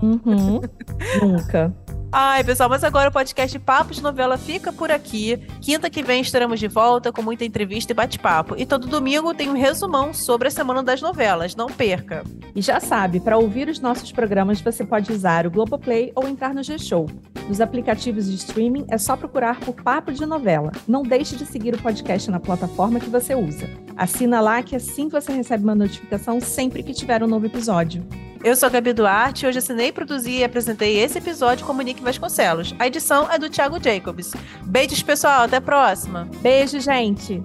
Uhum. 0.00 0.60
Nunca. 1.20 1.74
Ai, 2.12 2.42
pessoal, 2.42 2.68
mas 2.68 2.82
agora 2.82 3.08
o 3.08 3.12
podcast 3.12 3.56
Papo 3.60 3.94
de 3.94 4.02
Novela 4.02 4.36
fica 4.36 4.72
por 4.72 4.90
aqui. 4.90 5.36
Quinta 5.60 5.88
que 5.88 6.02
vem 6.02 6.20
estaremos 6.20 6.58
de 6.58 6.66
volta 6.66 7.12
com 7.12 7.22
muita 7.22 7.44
entrevista 7.44 7.92
e 7.92 7.94
bate-papo. 7.94 8.56
E 8.58 8.66
todo 8.66 8.88
domingo 8.88 9.32
tem 9.32 9.48
um 9.48 9.52
resumão 9.52 10.12
sobre 10.12 10.48
a 10.48 10.50
semana 10.50 10.82
das 10.82 11.00
novelas. 11.00 11.54
Não 11.54 11.68
perca. 11.68 12.24
E 12.52 12.60
já 12.60 12.80
sabe, 12.80 13.20
para 13.20 13.38
ouvir 13.38 13.68
os 13.68 13.78
nossos 13.78 14.10
programas 14.10 14.60
você 14.60 14.84
pode 14.84 15.12
usar 15.12 15.46
o 15.46 15.52
Globoplay 15.52 16.10
ou 16.16 16.26
entrar 16.26 16.52
no 16.52 16.64
G-Show. 16.64 17.08
Nos 17.48 17.60
aplicativos 17.60 18.26
de 18.26 18.34
streaming 18.34 18.86
é 18.88 18.98
só 18.98 19.16
procurar 19.16 19.60
por 19.60 19.74
Papo 19.74 20.10
de 20.10 20.26
Novela. 20.26 20.72
Não 20.88 21.04
deixe 21.04 21.36
de 21.36 21.46
seguir 21.46 21.76
o 21.76 21.82
podcast 21.82 22.28
na 22.28 22.40
plataforma 22.40 22.98
que 22.98 23.08
você 23.08 23.36
usa. 23.36 23.70
Assina 23.96 24.40
lá 24.40 24.64
que 24.64 24.74
assim 24.74 25.08
você 25.08 25.30
recebe 25.30 25.62
uma 25.62 25.76
notificação 25.76 26.40
sempre 26.40 26.82
que 26.82 26.92
tiver 26.92 27.22
um 27.22 27.28
novo 27.28 27.46
episódio. 27.46 28.04
Eu 28.42 28.56
sou 28.56 28.68
a 28.68 28.70
Gabi 28.70 28.94
Duarte 28.94 29.44
e 29.44 29.48
hoje 29.48 29.58
assinei, 29.58 29.92
produzi 29.92 30.38
e 30.38 30.44
apresentei 30.44 30.98
esse 30.98 31.18
episódio 31.18 31.66
como 31.66 31.82
Nick 31.82 32.02
Vasconcelos. 32.02 32.74
A 32.78 32.86
edição 32.86 33.30
é 33.30 33.38
do 33.38 33.50
Thiago 33.50 33.82
Jacobs. 33.82 34.32
Beijos, 34.62 35.02
pessoal. 35.02 35.42
Até 35.42 35.56
a 35.56 35.60
próxima. 35.60 36.26
Beijo, 36.40 36.80
gente! 36.80 37.42